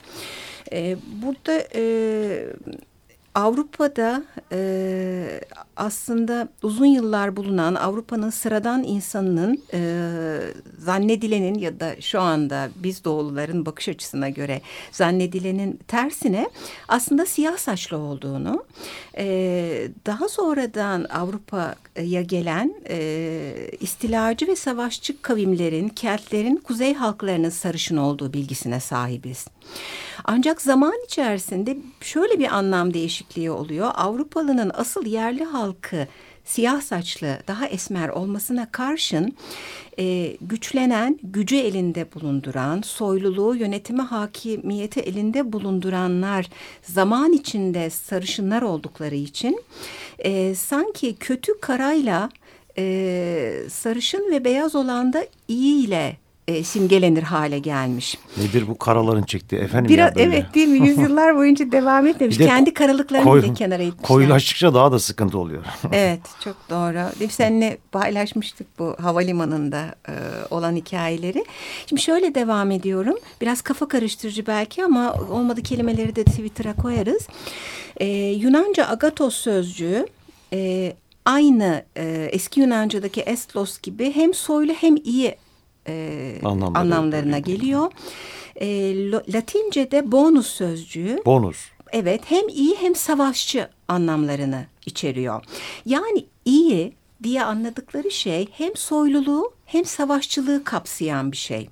E, 0.71 0.97
burada 1.23 1.63
e, 1.75 1.83
Avrupa'da 3.35 4.23
e, 4.51 5.41
aslında 5.77 6.47
uzun 6.63 6.85
yıllar 6.85 7.35
bulunan 7.35 7.75
Avrupa'nın 7.75 8.29
sıradan 8.29 8.83
insanının 8.83 9.63
e, 9.73 9.79
zannedilenin 10.77 11.59
ya 11.59 11.79
da 11.79 12.01
şu 12.01 12.21
anda 12.21 12.69
biz 12.75 13.03
doğuluların 13.03 13.65
bakış 13.65 13.89
açısına 13.89 14.29
göre 14.29 14.61
zannedilenin 14.91 15.79
tersine 15.87 16.49
aslında 16.87 17.25
siyah 17.25 17.57
saçlı 17.57 17.97
olduğunu 17.97 18.65
e, 19.17 19.87
daha 20.05 20.29
sonradan 20.29 21.03
Avrupa'ya 21.03 22.21
gelen 22.21 22.73
e, 22.89 23.53
istilacı 23.79 24.47
ve 24.47 24.55
savaşçı 24.55 25.21
kavimlerin, 25.21 25.89
Keltlerin 25.89 26.55
kuzey 26.55 26.93
halklarının 26.93 27.49
sarışın 27.49 27.97
olduğu 27.97 28.33
bilgisine 28.33 28.79
sahibiz. 28.79 29.47
Ancak 30.25 30.61
zaman 30.61 30.93
içerisinde 31.05 31.77
şöyle 32.01 32.39
bir 32.39 32.55
anlam 32.55 32.93
değişikliği 32.93 33.51
oluyor. 33.51 33.91
Avrupalının 33.95 34.71
asıl 34.73 35.05
yerli 35.05 35.45
halkı 35.67 36.07
siyah 36.45 36.81
saçlı, 36.81 37.39
daha 37.47 37.67
esmer 37.67 38.09
olmasına 38.09 38.71
karşın 38.71 39.35
e, 39.99 40.37
güçlenen, 40.41 41.19
gücü 41.23 41.55
elinde 41.55 42.13
bulunduran, 42.13 42.81
soyluluğu, 42.81 43.55
yönetimi, 43.55 44.01
hakimiyeti 44.01 44.99
elinde 44.99 45.53
bulunduranlar 45.53 46.49
zaman 46.81 47.33
içinde 47.33 47.89
sarışınlar 47.89 48.61
oldukları 48.61 49.15
için 49.15 49.61
e, 50.19 50.55
sanki 50.55 51.15
kötü 51.15 51.59
karayla 51.59 52.29
e, 52.77 53.63
sarışın 53.69 54.31
ve 54.31 54.45
beyaz 54.45 54.75
olan 54.75 55.13
da 55.13 55.27
iyi 55.47 55.87
ile 55.87 56.17
e, 56.47 56.63
simgelenir 56.63 57.23
hale 57.23 57.59
gelmiş. 57.59 58.17
Nedir 58.37 58.67
bu 58.67 58.77
karaların 58.77 59.23
çektiği 59.23 59.55
efendim 59.55 59.93
Biraz, 59.93 60.09
ya 60.09 60.15
böyle. 60.15 60.35
Evet 60.35 60.53
değil 60.55 60.67
mi? 60.67 60.87
Yüzyıllar 60.87 61.35
boyunca 61.35 61.71
devam 61.71 62.07
etmemiş. 62.07 62.37
Kendi 62.37 62.73
karalıklarını 62.73 63.25
koy, 63.25 63.43
bir 63.43 63.55
kenara 63.55 63.83
itmişler. 63.83 64.07
Koyulaştıkça 64.07 64.73
daha 64.73 64.91
da 64.91 64.99
sıkıntı 64.99 65.37
oluyor. 65.37 65.63
evet 65.91 66.19
çok 66.43 66.55
doğru. 66.69 67.29
Seninle 67.29 67.77
paylaşmıştık 67.91 68.79
bu 68.79 68.95
havalimanında 69.01 69.95
e, 70.09 70.13
olan 70.49 70.75
hikayeleri. 70.75 71.45
Şimdi 71.89 72.01
şöyle 72.01 72.35
devam 72.35 72.71
ediyorum. 72.71 73.15
Biraz 73.41 73.61
kafa 73.61 73.87
karıştırıcı 73.87 74.47
belki 74.47 74.85
ama 74.85 75.13
olmadı 75.13 75.61
kelimeleri 75.61 76.15
de 76.15 76.23
Twitter'a 76.23 76.73
koyarız. 76.73 77.27
E, 77.97 78.07
Yunanca 78.15 78.87
agatos 78.87 79.35
sözcüğü 79.35 80.05
e, 80.53 80.93
aynı 81.25 81.83
e, 81.97 82.29
eski 82.31 82.59
Yunanca'daki 82.59 83.21
estlos 83.21 83.81
gibi 83.81 84.15
hem 84.15 84.33
soylu 84.33 84.73
hem 84.73 84.95
iyi 84.95 85.35
e, 85.87 86.35
Anlamları 86.43 86.81
anlamlarına 86.81 87.39
geliyor. 87.39 87.91
E, 88.55 88.67
Latince'de 89.11 90.11
bonus 90.11 90.47
sözcüğü. 90.47 91.21
Bonus. 91.25 91.57
Evet 91.91 92.21
hem 92.25 92.47
iyi 92.47 92.75
hem 92.75 92.95
savaşçı 92.95 93.69
anlamlarını 93.87 94.65
içeriyor. 94.85 95.43
Yani 95.85 96.25
iyi 96.45 96.93
diye 97.23 97.43
anladıkları 97.43 98.11
şey 98.11 98.47
hem 98.51 98.75
soyluluğu 98.75 99.53
hem 99.65 99.85
savaşçılığı 99.85 100.63
kapsayan 100.63 101.31
bir 101.31 101.37
şey. 101.37 101.69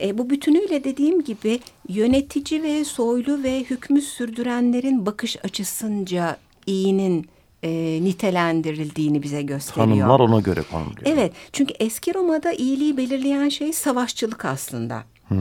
E, 0.00 0.18
bu 0.18 0.30
bütünüyle 0.30 0.84
dediğim 0.84 1.24
gibi 1.24 1.60
yönetici 1.88 2.62
ve 2.62 2.84
soylu 2.84 3.42
ve 3.42 3.60
hükmü 3.60 4.02
sürdürenlerin 4.02 5.06
bakış 5.06 5.36
açısınca 5.44 6.36
iyinin 6.66 7.26
e, 7.62 7.70
nitelendirildiğini 8.02 9.22
bize 9.22 9.42
gösteriyor. 9.42 9.86
Tanımlar 9.86 10.20
ona 10.20 10.40
göre 10.40 10.62
konuluyor. 10.70 11.02
Evet 11.04 11.32
çünkü 11.52 11.74
eski 11.80 12.14
Roma'da 12.14 12.52
iyiliği 12.52 12.96
belirleyen 12.96 13.48
şey 13.48 13.72
savaşçılık 13.72 14.44
aslında. 14.44 15.04
Hmm. 15.28 15.38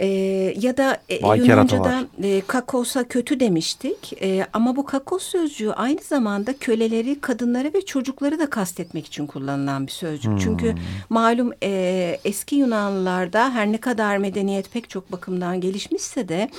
E, 0.00 0.06
ya 0.60 0.76
da 0.76 0.98
e, 1.08 1.36
Yunanca'da 1.36 2.06
e, 2.22 2.40
kakosa 2.46 3.04
kötü 3.08 3.40
demiştik 3.40 4.22
e, 4.22 4.46
ama 4.52 4.76
bu 4.76 4.84
kakos 4.84 5.22
sözcüğü 5.22 5.70
aynı 5.70 6.00
zamanda 6.02 6.52
köleleri, 6.58 7.20
kadınları 7.20 7.74
ve 7.74 7.80
çocukları 7.86 8.38
da 8.38 8.50
kastetmek 8.50 9.06
için 9.06 9.26
kullanılan 9.26 9.86
bir 9.86 9.92
sözcük. 9.92 10.30
Hmm. 10.30 10.38
Çünkü 10.38 10.74
malum 11.08 11.52
e, 11.62 12.20
eski 12.24 12.56
Yunanlılarda 12.56 13.50
her 13.50 13.72
ne 13.72 13.78
kadar 13.78 14.18
medeniyet 14.18 14.72
pek 14.72 14.90
çok 14.90 15.12
bakımdan 15.12 15.60
gelişmişse 15.60 16.28
de 16.28 16.50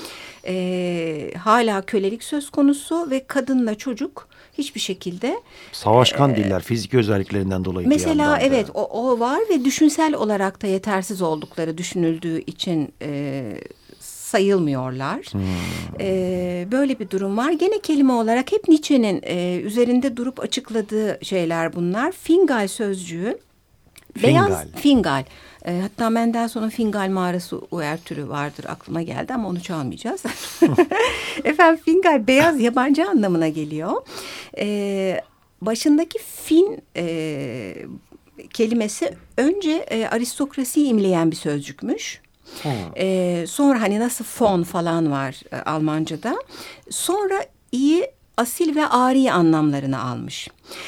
e, 0.47 1.33
hala 1.37 1.81
kölelik 1.81 2.23
söz 2.23 2.49
konusu 2.49 3.09
ve 3.11 3.23
kadınla 3.27 3.75
çocuk 3.75 4.28
hiçbir 4.59 4.79
şekilde 4.79 5.41
savaşkan 5.71 6.33
e, 6.33 6.35
diller 6.35 6.61
fizik 6.61 6.93
özelliklerinden 6.93 7.65
dolayı 7.65 7.87
mesela 7.87 8.39
evet 8.41 8.69
o, 8.73 8.83
o 8.83 9.19
var 9.19 9.39
ve 9.49 9.65
düşünsel 9.65 10.13
olarak 10.13 10.61
da 10.61 10.67
yetersiz 10.67 11.21
oldukları 11.21 11.77
düşünüldüğü 11.77 12.41
için 12.41 12.93
e, 13.01 13.43
sayılmıyorlar. 14.29 15.19
Hmm. 15.19 15.41
Ee, 15.99 16.67
böyle 16.71 16.99
bir 16.99 17.09
durum 17.09 17.37
var. 17.37 17.51
Gene 17.51 17.79
kelime 17.79 18.13
olarak 18.13 18.51
hep 18.51 18.67
Nietzsche'nin 18.67 19.21
e, 19.23 19.61
üzerinde 19.63 20.17
durup 20.17 20.39
açıkladığı 20.39 21.19
şeyler 21.21 21.75
bunlar. 21.75 22.11
Fingal 22.11 22.67
sözcüğü. 22.67 23.37
Fingal. 24.17 24.47
Beyaz 24.47 24.67
fingal. 24.75 25.23
E, 25.65 25.79
hatta 25.81 26.09
Mendelssohn'un 26.09 26.69
Fingal 26.69 27.09
mağarası 27.09 27.57
uyar 27.71 27.97
türü 27.97 28.29
vardır 28.29 28.65
aklıma 28.67 29.01
geldi 29.01 29.33
ama 29.33 29.47
onu 29.47 29.61
çalmayacağız. 29.61 30.23
Efendim 31.43 31.81
Fingal 31.85 32.27
beyaz 32.27 32.61
yabancı 32.61 33.09
anlamına 33.09 33.47
geliyor. 33.47 34.01
E, 34.57 35.21
başındaki 35.61 36.19
fin 36.19 36.83
e, 36.97 37.75
kelimesi 38.53 39.13
önce 39.37 39.71
e, 39.71 40.07
aristokrasiyi 40.07 40.87
imleyen 40.87 41.31
bir 41.31 41.35
sözcükmüş. 41.35 42.21
E, 42.97 43.45
sonra 43.47 43.81
hani 43.81 43.99
nasıl 43.99 44.25
fon 44.25 44.63
falan 44.63 45.11
var 45.11 45.41
e, 45.51 45.55
Almanca'da. 45.55 46.35
Sonra 46.89 47.45
iyi 47.71 48.11
asil 48.39 48.75
ve 48.75 48.87
ari 48.87 49.31
anlamlarını 49.31 50.03
almış. 50.03 50.47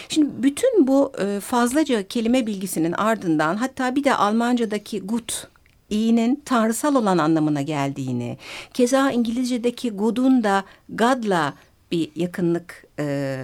Şimdi 0.10 0.28
bütün 0.44 0.88
bu 0.88 1.12
e, 1.20 1.40
fazlaca 1.40 2.08
kelime 2.08 2.48
bilgisinin 2.48 2.92
ardından 2.92 3.56
hatta 3.56 3.96
bir 3.96 4.04
de 4.04 4.16
Almanca'daki 4.16 5.02
gut 5.02 5.48
iyinin 5.90 6.42
tanrısal 6.46 6.96
olan 6.96 7.18
anlamına 7.18 7.62
geldiğini, 7.62 8.38
keza 8.74 9.12
İngilizce'deki 9.12 9.92
good'un 9.92 10.44
da 10.44 10.64
God'la 10.90 11.54
bir 11.92 12.12
yakınlık 12.16 12.86
e, 13.00 13.40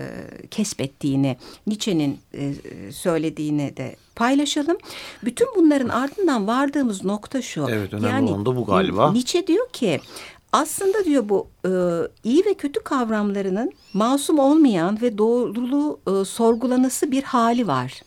kesbettiğini, 0.52 1.38
Nietzsche'nin 1.68 2.20
e, 2.34 2.54
söylediğini 2.92 3.78
de 3.78 3.96
paylaşalım. 4.16 4.78
Bütün 5.24 5.48
bunların 5.56 5.90
ardından 5.90 6.48
vardığımız 6.48 7.04
nokta 7.06 7.42
şu. 7.42 7.66
Evet 7.70 7.94
önemli 7.94 8.08
yani, 8.08 8.30
olan 8.30 8.46
da 8.46 8.56
bu 8.56 8.66
galiba. 8.66 9.12
Nietzsche 9.12 9.48
diyor 9.48 9.70
ki 9.70 10.00
aslında 10.52 11.06
diyor 11.06 11.30
bu 11.30 11.48
e, 11.66 11.72
iyi 12.24 12.46
ve 12.46 12.54
kötü 12.54 12.84
kavramlarının 12.84 13.72
masum 13.94 14.40
olmayan 14.40 15.02
ve 15.02 15.18
doğruluğu 15.18 16.00
e, 16.08 16.26
sorgulanası 16.26 17.12
bir 17.12 17.24
hali 17.24 17.68
var. 17.68 18.02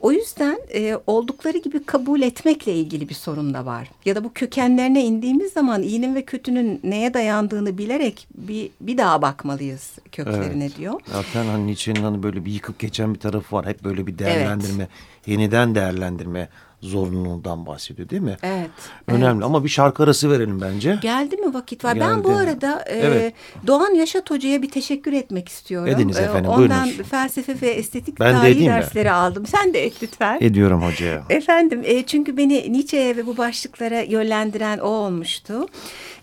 O 0.00 0.12
yüzden 0.12 0.58
e, 0.74 0.98
oldukları 1.06 1.58
gibi 1.58 1.84
kabul 1.84 2.22
etmekle 2.22 2.74
ilgili 2.74 3.08
bir 3.08 3.14
sorun 3.14 3.54
da 3.54 3.66
var. 3.66 3.90
Ya 4.04 4.14
da 4.14 4.24
bu 4.24 4.32
kökenlerine 4.32 5.04
indiğimiz 5.04 5.52
zaman 5.52 5.82
iyinin 5.82 6.14
ve 6.14 6.22
kötünün 6.22 6.80
neye 6.84 7.14
dayandığını 7.14 7.78
bilerek 7.78 8.28
bir, 8.34 8.70
bir 8.80 8.98
daha 8.98 9.22
bakmalıyız 9.22 9.92
köklerine 10.12 10.64
evet. 10.64 10.78
diyor. 10.78 11.00
Zaten 11.12 11.46
hani 11.46 11.66
Nietzsche'nin 11.66 12.02
hani 12.02 12.22
böyle 12.22 12.44
bir 12.44 12.52
yıkıp 12.52 12.78
geçen 12.78 13.14
bir 13.14 13.20
tarafı 13.20 13.56
var. 13.56 13.66
Hep 13.66 13.84
böyle 13.84 14.06
bir 14.06 14.18
değerlendirme, 14.18 14.82
evet. 14.82 15.28
yeniden 15.28 15.74
değerlendirme 15.74 16.48
zorunluluğundan 16.84 17.66
bahsediyor 17.66 18.08
değil 18.08 18.22
mi? 18.22 18.36
Evet. 18.42 18.70
Önemli 19.06 19.34
evet. 19.34 19.44
ama 19.44 19.64
bir 19.64 19.68
şarkı 19.68 20.02
arası 20.02 20.30
verelim 20.30 20.60
bence. 20.60 20.98
Geldi 21.02 21.36
mi 21.36 21.54
vakit 21.54 21.84
var? 21.84 21.94
Geldi. 21.94 22.04
Ben 22.04 22.24
bu 22.24 22.36
arada 22.36 22.84
e, 22.86 22.98
evet. 22.98 23.34
Doğan 23.66 23.94
Yaşat 23.94 24.30
Hoca'ya 24.30 24.62
bir 24.62 24.70
teşekkür 24.70 25.12
etmek 25.12 25.48
istiyorum. 25.48 25.88
Ediniz 25.88 26.18
e, 26.18 26.22
efendim 26.22 26.50
Ondan 26.50 26.84
buyurunuz. 26.84 27.08
felsefe 27.08 27.60
ve 27.62 27.70
estetik 27.70 28.20
ben 28.20 28.34
tarihi 28.34 28.66
dersleri 28.66 29.04
mi? 29.04 29.10
aldım. 29.10 29.46
Sen 29.46 29.74
de 29.74 29.84
et 29.84 30.02
lütfen. 30.02 30.38
Ediyorum 30.40 30.82
hocaya. 30.82 31.22
Efendim 31.30 31.82
e, 31.84 32.02
çünkü 32.02 32.36
beni 32.36 32.72
Nietzsche'ye 32.72 33.16
ve 33.16 33.26
bu 33.26 33.36
başlıklara 33.36 34.00
yönlendiren 34.00 34.78
o 34.78 34.88
olmuştu. 34.88 35.66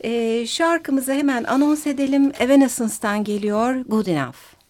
E, 0.01 0.45
şarkımızı 0.47 1.13
hemen 1.13 1.43
anons 1.43 1.87
edelim. 1.87 2.31
Evanescence'dan 2.39 3.23
geliyor 3.23 3.75
Good 3.75 4.05
Enough. 4.05 4.60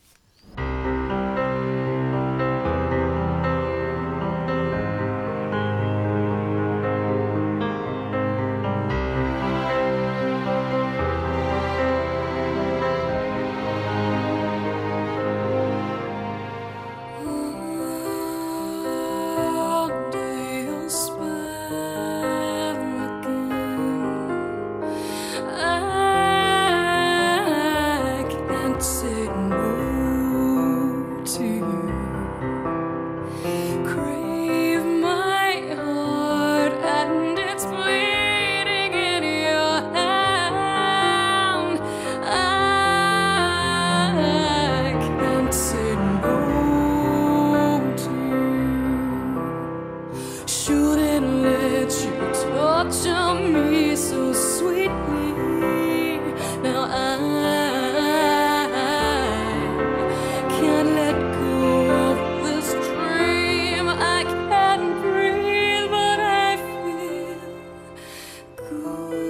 Oh. 68.74 69.21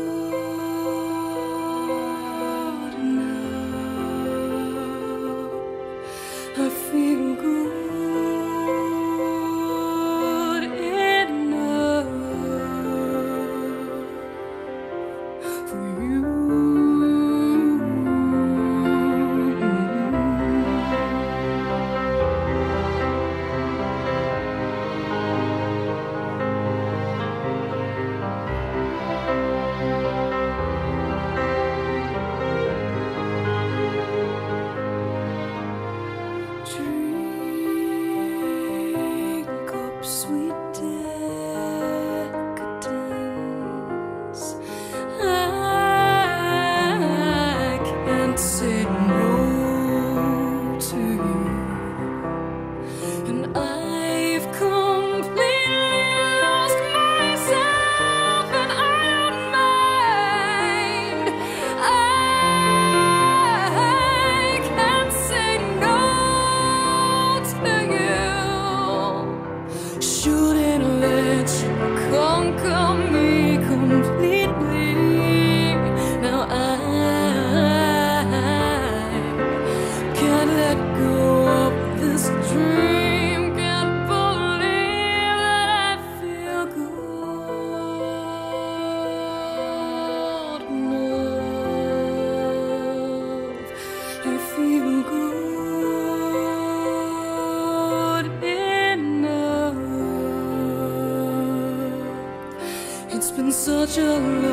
Evet 103.98 104.51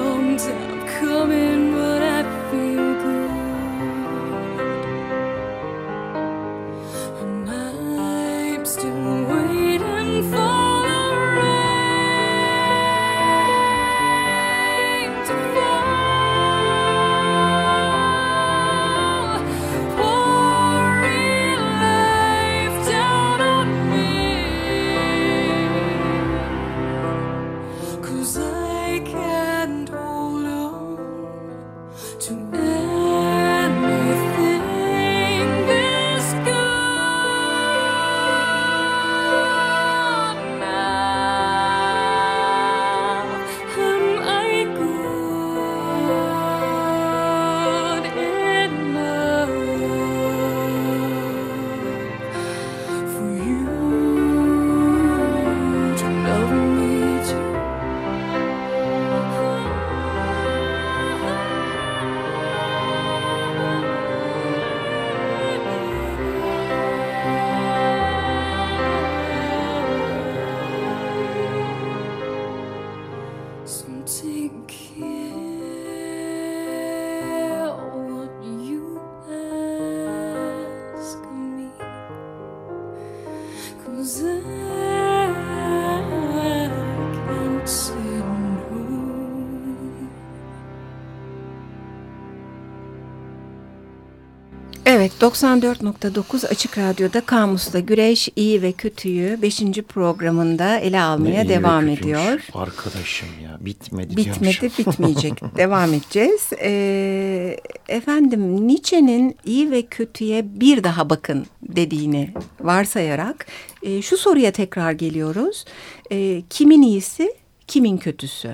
94.9 95.20 96.46
Açık 96.46 96.78
Radyo'da 96.78 97.20
Kamus'ta 97.20 97.78
Güreş 97.78 98.28
iyi 98.36 98.62
ve 98.62 98.72
Kötüyü 98.72 99.42
5. 99.42 99.62
programında 99.88 100.78
ele 100.78 101.00
almaya 101.00 101.42
ne 101.42 101.48
devam 101.48 101.88
ediyor. 101.88 102.46
Arkadaşım 102.54 103.28
ya 103.42 103.58
bitmedi 103.60 104.16
Bitmedi 104.16 104.70
bitmeyecek 104.78 105.56
devam 105.56 105.94
edeceğiz. 105.94 106.50
Ee, 106.62 107.56
efendim 107.88 108.68
Nietzsche'nin 108.68 109.36
iyi 109.44 109.70
ve 109.70 109.82
kötüye 109.82 110.60
bir 110.60 110.84
daha 110.84 111.10
bakın 111.10 111.46
dediğini 111.62 112.34
varsayarak 112.60 113.46
e, 113.82 114.02
şu 114.02 114.16
soruya 114.16 114.50
tekrar 114.50 114.92
geliyoruz. 114.92 115.64
E, 116.10 116.42
kimin 116.50 116.82
iyisi 116.82 117.34
kimin 117.66 117.96
kötüsü? 117.96 118.50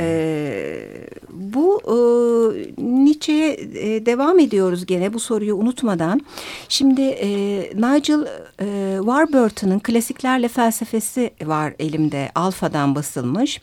Ee, 0.00 1.08
bu 1.30 1.80
e, 1.84 1.96
Nietzsche'ye 3.28 3.52
e, 3.96 4.06
devam 4.06 4.38
ediyoruz 4.38 4.86
gene 4.86 5.12
bu 5.12 5.20
soruyu 5.20 5.56
unutmadan. 5.56 6.20
Şimdi 6.68 7.02
e, 7.02 7.28
Nigel 7.74 8.26
e, 8.60 8.96
Warburton'ın 8.98 9.78
Klasiklerle 9.78 10.48
Felsefesi 10.48 11.30
var 11.44 11.74
elimde. 11.78 12.30
Alfa'dan 12.34 12.94
basılmış. 12.94 13.60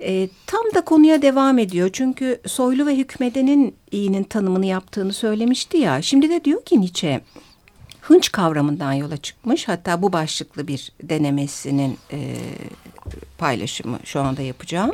E, 0.00 0.28
tam 0.46 0.62
da 0.74 0.80
konuya 0.80 1.22
devam 1.22 1.58
ediyor. 1.58 1.90
Çünkü 1.92 2.40
soylu 2.46 2.86
ve 2.86 2.96
hükmedenin 2.96 3.74
iyinin 3.90 4.24
tanımını 4.24 4.66
yaptığını 4.66 5.12
söylemişti 5.12 5.78
ya. 5.78 6.02
Şimdi 6.02 6.30
de 6.30 6.44
diyor 6.44 6.64
ki 6.64 6.80
Nietzsche 6.80 7.20
hınç 8.00 8.32
kavramından 8.32 8.92
yola 8.92 9.16
çıkmış. 9.16 9.68
Hatta 9.68 10.02
bu 10.02 10.12
başlıklı 10.12 10.68
bir 10.68 10.92
denemesinin 11.02 11.98
e, 12.12 12.34
paylaşımı 13.38 13.98
şu 14.04 14.20
anda 14.20 14.42
yapacağım. 14.42 14.92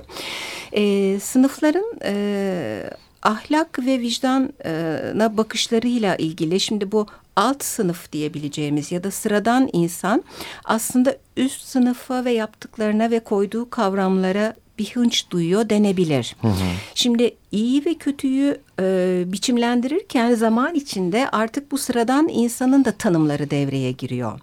E, 0.72 1.16
sınıfların 1.20 1.84
e, 2.04 2.90
ahlak 3.24 3.78
ve 3.78 4.00
vicdana 4.00 5.37
bakışlarıyla 5.37 6.16
ilgili 6.16 6.60
şimdi 6.60 6.92
bu 6.92 7.06
alt 7.37 7.64
sınıf 7.64 8.12
diyebileceğimiz 8.12 8.92
ya 8.92 9.04
da 9.04 9.10
sıradan 9.10 9.70
insan 9.72 10.24
aslında 10.64 11.16
üst 11.37 11.62
sınıfa 11.62 12.24
ve 12.24 12.32
yaptıklarına 12.32 13.10
ve 13.10 13.20
koyduğu 13.20 13.70
kavramlara 13.70 14.54
bir 14.78 14.90
hınç 14.94 15.30
duyuyor 15.30 15.70
denebilir. 15.70 16.37
Hı 16.40 16.48
hı. 16.48 16.52
Şimdi 16.94 17.34
iyi 17.52 17.84
ve 17.84 17.94
kötüyü 17.94 18.60
e, 18.80 19.22
biçimlendirirken 19.26 20.34
zaman 20.34 20.74
içinde 20.74 21.28
artık 21.30 21.72
bu 21.72 21.78
sıradan 21.78 22.28
insanın 22.28 22.84
da 22.84 22.92
tanımları 22.92 23.50
devreye 23.50 23.92
giriyor. 23.92 24.40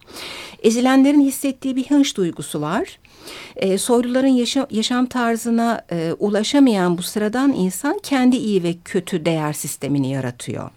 Ezilenlerin 0.63 1.22
hissettiği 1.22 1.76
bir 1.76 1.89
hınç 1.89 2.17
duygusu 2.17 2.62
var. 2.62 3.00
E, 3.56 3.78
soyluların 3.78 4.28
yaşam, 4.28 4.67
yaşam 4.72 5.06
tarzına 5.06 5.82
e, 5.91 6.13
ulaşamayan 6.20 6.98
bu 6.98 7.02
sıradan 7.02 7.54
insan 7.54 8.00
kendi 8.04 8.38
iyi 8.38 8.63
ve 8.63 8.76
kötü 8.86 9.26
değer 9.26 9.54
sistemini 9.54 10.12
yaratıyor. 10.12 10.70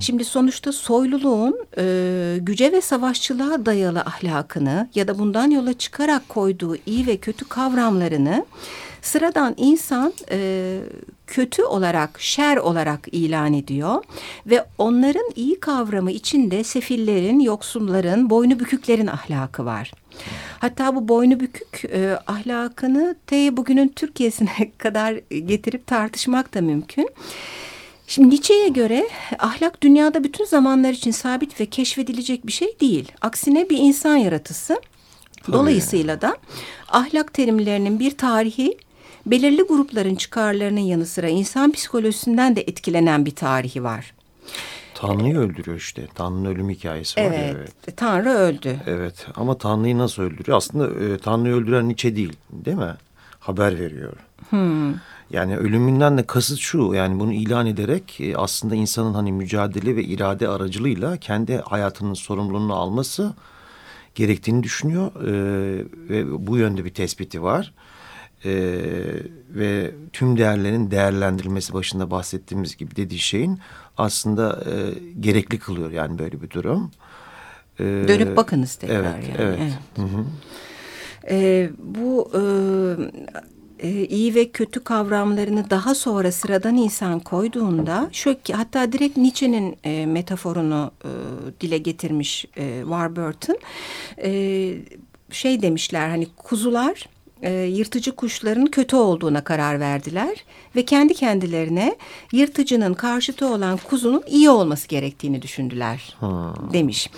Şimdi 0.00 0.24
sonuçta 0.24 0.72
soyluluğun 0.72 1.66
e, 1.78 2.36
güce 2.40 2.72
ve 2.72 2.80
savaşçılığa 2.80 3.66
dayalı 3.66 4.00
ahlakını 4.00 4.88
ya 4.94 5.08
da 5.08 5.18
bundan 5.18 5.50
yola 5.50 5.72
çıkarak 5.72 6.28
koyduğu 6.28 6.76
iyi 6.86 7.06
ve 7.06 7.16
kötü 7.16 7.48
kavramlarını 7.48 8.46
sıradan 9.02 9.54
insan 9.56 10.12
e, 10.30 10.78
kötü 11.26 11.62
olarak, 11.62 12.20
şer 12.20 12.56
olarak 12.56 13.08
ilan 13.12 13.54
ediyor 13.54 14.04
ve 14.46 14.66
onların 14.78 15.30
iyi 15.36 15.60
kavramı 15.60 16.10
içinde 16.10 16.64
sefillerin, 16.64 17.40
yoksulların, 17.40 18.30
boynu 18.30 18.60
büküklerin 18.60 19.06
ahlakı 19.06 19.64
var. 19.64 19.92
Hatta 20.58 20.94
bu 20.94 21.08
boynu 21.08 21.40
bükük 21.40 21.84
e, 21.84 22.18
ahlakını 22.26 23.16
te 23.26 23.56
bugünün 23.56 23.88
Türkiye'sine 23.88 24.70
kadar 24.78 25.14
getirip 25.30 25.86
tartışmak 25.86 26.54
da 26.54 26.60
mümkün. 26.60 27.08
Şimdi 28.10 28.30
Nietzsche'ye 28.30 28.68
göre 28.68 29.08
ahlak 29.38 29.82
dünyada 29.82 30.24
bütün 30.24 30.44
zamanlar 30.44 30.90
için 30.90 31.10
sabit 31.10 31.60
ve 31.60 31.66
keşfedilecek 31.66 32.46
bir 32.46 32.52
şey 32.52 32.80
değil. 32.80 33.12
Aksine 33.20 33.70
bir 33.70 33.78
insan 33.78 34.16
yaratısı. 34.16 34.80
Tabii. 35.42 35.56
Dolayısıyla 35.56 36.20
da 36.20 36.36
ahlak 36.88 37.34
terimlerinin 37.34 38.00
bir 38.00 38.16
tarihi 38.18 38.78
belirli 39.26 39.62
grupların 39.62 40.14
çıkarlarının 40.14 40.80
yanı 40.80 41.06
sıra 41.06 41.28
insan 41.28 41.72
psikolojisinden 41.72 42.56
de 42.56 42.60
etkilenen 42.60 43.26
bir 43.26 43.34
tarihi 43.34 43.84
var. 43.84 44.14
Tanrı'yı 44.94 45.38
öldürüyor 45.38 45.76
işte. 45.76 46.06
Tanrı'nın 46.14 46.44
ölüm 46.44 46.70
hikayesi 46.70 47.20
var. 47.20 47.24
Evet, 47.24 47.56
evet. 47.56 47.96
Tanrı 47.96 48.30
öldü. 48.30 48.76
Evet 48.86 49.26
ama 49.34 49.58
Tanrı'yı 49.58 49.98
nasıl 49.98 50.22
öldürüyor? 50.22 50.58
Aslında 50.58 51.04
e, 51.04 51.18
Tanrı'yı 51.18 51.54
öldüren 51.54 51.88
Nietzsche 51.88 52.16
değil 52.16 52.32
değil 52.52 52.76
mi? 52.76 52.94
Haber 53.40 53.78
veriyor. 53.80 54.12
Hmm. 54.50 54.94
Yani 55.30 55.56
ölümünden 55.56 56.18
de 56.18 56.26
kasıt 56.26 56.58
şu 56.58 56.94
yani 56.94 57.20
bunu 57.20 57.32
ilan 57.32 57.66
ederek 57.66 58.20
e, 58.20 58.36
aslında 58.36 58.74
insanın 58.74 59.14
hani 59.14 59.32
mücadele 59.32 59.96
ve 59.96 60.04
irade 60.04 60.48
aracılığıyla 60.48 61.16
kendi 61.16 61.56
hayatının 61.56 62.14
sorumluluğunu 62.14 62.74
alması 62.74 63.34
gerektiğini 64.14 64.62
düşünüyor. 64.62 65.12
E, 65.26 65.32
ve 66.08 66.46
bu 66.46 66.56
yönde 66.56 66.84
bir 66.84 66.94
tespiti 66.94 67.42
var 67.42 67.72
e, 68.44 68.52
ve 69.50 69.90
tüm 70.12 70.38
değerlerin 70.38 70.90
değerlendirilmesi 70.90 71.72
başında 71.74 72.10
bahsettiğimiz 72.10 72.76
gibi 72.76 72.96
dediği 72.96 73.18
şeyin 73.18 73.58
aslında 73.98 74.64
e, 74.66 74.72
gerekli 75.20 75.58
kılıyor 75.58 75.90
yani 75.90 76.18
böyle 76.18 76.42
bir 76.42 76.50
durum. 76.50 76.90
E, 77.80 77.84
Dönüp 77.84 78.36
bakınız 78.36 78.74
tekrar 78.74 79.14
evet, 79.14 79.28
yani. 79.28 79.36
Evet. 79.38 79.58
evet. 79.60 79.72
Hı 79.96 80.02
hı. 80.02 80.24
E, 81.30 81.70
bu 81.78 82.30
e, 83.82 84.06
iyi 84.06 84.34
ve 84.34 84.48
kötü 84.48 84.84
kavramlarını 84.84 85.70
daha 85.70 85.94
sonra 85.94 86.32
sıradan 86.32 86.76
insan 86.76 87.20
koyduğunda 87.20 88.08
şu 88.12 88.36
hatta 88.52 88.92
direkt 88.92 89.16
Nietzsche'nin 89.16 89.76
e, 89.84 90.06
metaforunu 90.06 90.90
e, 91.04 91.10
dile 91.60 91.78
getirmiş 91.78 92.44
e, 92.56 92.80
Warburton 92.80 93.58
e, 94.22 94.72
şey 95.30 95.62
demişler 95.62 96.08
hani 96.08 96.26
kuzular 96.36 97.08
e, 97.42 97.52
yırtıcı 97.52 98.12
kuşların 98.12 98.66
kötü 98.66 98.96
olduğuna 98.96 99.44
karar 99.44 99.80
verdiler 99.80 100.44
ve 100.76 100.84
kendi 100.84 101.14
kendilerine 101.14 101.96
yırtıcının 102.32 102.94
karşıtı 102.94 103.46
olan 103.46 103.76
kuzunun 103.76 104.22
iyi 104.26 104.50
olması 104.50 104.88
gerektiğini 104.88 105.42
düşündüler 105.42 106.16
hmm. 106.20 106.72
demiş. 106.72 107.10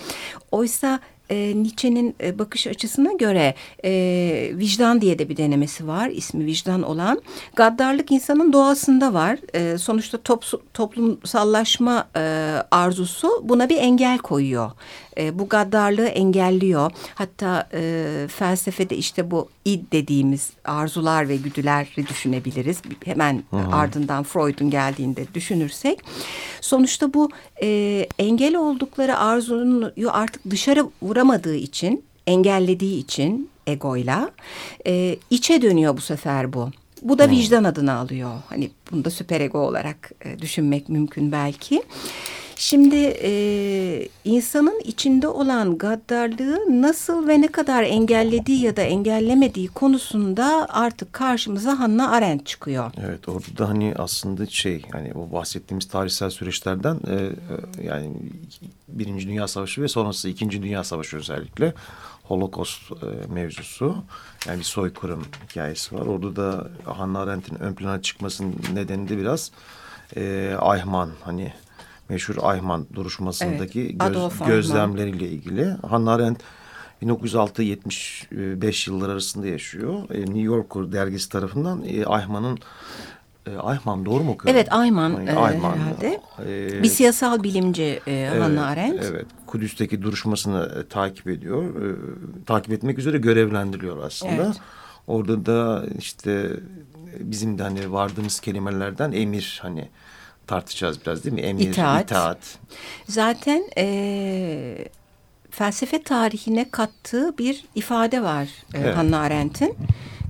Oysa 0.51 0.99
e, 1.33 1.53
Nietzsche'nin 1.55 2.15
e, 2.23 2.39
bakış 2.39 2.67
açısına 2.67 3.13
göre 3.13 3.55
e, 3.85 3.91
vicdan 4.53 5.01
diye 5.01 5.19
de 5.19 5.29
bir 5.29 5.37
denemesi 5.37 5.87
var. 5.87 6.09
ismi 6.09 6.45
vicdan 6.45 6.81
olan. 6.83 7.21
Gaddarlık 7.55 8.11
insanın 8.11 8.53
doğasında 8.53 9.13
var. 9.13 9.39
E, 9.53 9.77
sonuçta 9.77 10.17
top, 10.17 10.45
toplumsallaşma 10.73 12.07
e, 12.15 12.19
arzusu 12.71 13.29
buna 13.43 13.69
bir 13.69 13.77
engel 13.77 14.17
koyuyor. 14.17 14.71
E, 15.17 15.39
bu 15.39 15.49
gaddarlığı 15.49 16.07
engelliyor. 16.07 16.91
Hatta 17.15 17.69
e, 17.73 18.03
felsefede 18.27 18.97
işte 18.97 19.31
bu 19.31 19.49
id 19.65 19.91
dediğimiz 19.91 20.49
arzular 20.65 21.29
ve 21.29 21.35
güdüleri 21.35 22.07
düşünebiliriz. 22.07 22.81
Hemen 23.05 23.43
-hı. 23.53 23.75
ardından 23.75 24.23
Freud'un 24.23 24.69
geldiğinde 24.69 25.25
düşünürsek. 25.33 25.99
Sonuçta 26.61 27.13
bu 27.13 27.29
e, 27.61 27.67
engel 28.19 28.55
oldukları 28.55 29.17
arzunu 29.17 29.91
artık 30.11 30.49
dışarı 30.49 30.89
vuramadığı 31.01 31.55
için, 31.55 32.03
engellediği 32.27 32.99
için 32.99 33.49
egoyla 33.67 34.31
e, 34.87 35.17
içe 35.29 35.61
dönüyor 35.61 35.97
bu 35.97 36.01
sefer 36.01 36.53
bu. 36.53 36.69
Bu 37.01 37.19
da 37.19 37.29
vicdan 37.29 37.63
adını 37.63 37.93
alıyor. 37.93 38.31
Hani 38.49 38.71
bunu 38.91 39.05
da 39.05 39.09
süper 39.09 39.41
ego 39.41 39.59
olarak 39.59 40.11
e, 40.25 40.39
düşünmek 40.39 40.89
mümkün 40.89 41.31
belki. 41.31 41.83
Şimdi 42.63 43.15
e, 43.21 43.31
insanın 44.25 44.79
içinde 44.83 45.27
olan 45.27 45.77
gaddarlığı 45.77 46.81
nasıl 46.81 47.27
ve 47.27 47.41
ne 47.41 47.47
kadar 47.47 47.83
engellediği 47.83 48.61
ya 48.61 48.75
da 48.75 48.81
engellemediği 48.81 49.67
konusunda 49.67 50.67
artık 50.69 51.13
karşımıza 51.13 51.79
Hannah 51.79 52.11
Arendt 52.11 52.45
çıkıyor. 52.45 52.91
Evet 53.05 53.29
orada 53.29 53.57
da 53.57 53.69
hani 53.69 53.93
aslında 53.97 54.45
şey 54.45 54.81
hani 54.91 55.13
o 55.13 55.33
bahsettiğimiz 55.33 55.87
tarihsel 55.87 56.29
süreçlerden 56.29 56.99
e, 57.07 57.13
e, 57.13 57.31
yani 57.83 58.13
Birinci 58.87 59.27
Dünya 59.27 59.47
Savaşı 59.47 59.81
ve 59.81 59.87
sonrası 59.87 60.29
İkinci 60.29 60.63
Dünya 60.63 60.83
Savaşı 60.83 61.17
özellikle 61.17 61.73
Holocaust 62.23 62.91
e, 62.91 63.33
mevzusu 63.33 63.95
yani 64.47 64.59
bir 64.59 64.63
soykırım 64.63 65.25
hikayesi 65.49 65.95
var. 65.95 66.05
Orada 66.05 66.35
da 66.35 66.67
Hannah 66.85 67.19
Arendt'in 67.19 67.55
ön 67.55 67.73
plana 67.73 68.01
çıkmasının 68.01 68.55
nedeni 68.73 69.09
de 69.09 69.17
biraz 69.17 69.51
e, 70.15 70.21
Eichmann 70.73 71.09
hani 71.23 71.53
meşhur 72.09 72.35
Ayman 72.41 72.87
duruşmasındaki 72.95 73.97
evet, 74.01 74.13
göz, 74.13 74.47
gözlemleriyle 74.47 75.27
ilgili. 75.27 75.75
Hannah 75.89 76.13
Arendt 76.13 76.39
1906-75 77.03 78.89
yıllar 78.89 79.09
arasında 79.09 79.47
yaşıyor. 79.47 80.09
E, 80.09 80.19
New 80.19 80.39
Yorker 80.39 80.91
dergisi 80.91 81.29
tarafından 81.29 81.83
e, 81.87 82.05
Ayman'ın 82.05 82.59
e, 83.47 83.57
Ayman 83.57 84.05
doğru 84.05 84.23
mu 84.23 84.31
okuyorum? 84.31 84.59
Evet 84.59 84.73
Ayman, 84.73 85.15
Ayman 85.25 85.77
herhalde. 85.77 86.21
E, 86.47 86.83
bir 86.83 86.87
siyasal 86.87 87.43
bilimci 87.43 87.83
e, 88.07 88.11
evet, 88.11 88.41
Hannah 88.41 88.67
Arendt. 88.67 89.03
Evet. 89.11 89.25
Kudüs'teki 89.47 90.01
duruşmasını 90.01 90.87
takip 90.89 91.27
ediyor. 91.27 91.63
E, 91.63 91.95
takip 92.45 92.73
etmek 92.73 92.99
üzere 92.99 93.17
görevlendiriliyor 93.17 94.03
aslında. 94.03 94.45
Evet. 94.45 94.59
Orada 95.07 95.45
da 95.45 95.85
işte 95.99 96.49
bizim 97.19 97.57
de 97.57 97.63
hani 97.63 97.91
vardığımız 97.91 98.39
kelimelerden 98.39 99.11
emir 99.11 99.59
hani 99.61 99.89
tartışacağız 100.47 101.05
biraz 101.05 101.23
değil 101.23 101.33
mi? 101.33 101.41
Emir, 101.41 101.67
itaat. 101.67 102.03
itaat. 102.03 102.57
Zaten 103.07 103.63
e, 103.77 104.87
felsefe 105.51 106.03
tarihine 106.03 106.69
kattığı 106.71 107.37
bir 107.37 107.65
ifade 107.75 108.23
var 108.23 108.47
e, 108.73 108.77
evet. 108.77 108.97
Hannah 108.97 109.21
Arendt'in. 109.21 109.75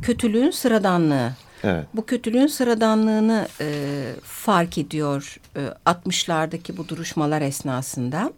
Kötülüğün 0.02 0.52
sıradanlığı. 0.52 1.32
Evet. 1.64 1.86
Bu 1.94 2.06
kötülüğün 2.06 2.48
sıradanlığını 2.48 3.48
e, 3.62 3.66
fark 4.24 4.78
ediyor 4.78 5.40
e, 5.56 5.60
60'lardaki 5.86 6.78
bu 6.78 6.88
duruşmalar 6.88 7.42
esnasında. 7.42 8.34